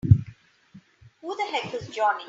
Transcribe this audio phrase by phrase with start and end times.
[1.21, 2.17] Who the heck is Johnny?!